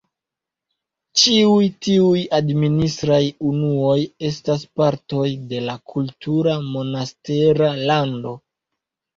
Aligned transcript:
Ĉiuj 1.23 1.67
tiuj 1.87 2.23
administraj 2.37 3.19
unuoj 3.49 3.99
estas 4.31 4.65
partoj 4.81 5.29
de 5.53 5.63
la 5.69 5.77
kultura 5.93 6.59
Monastera 6.73 7.73
Lando. 7.93 8.37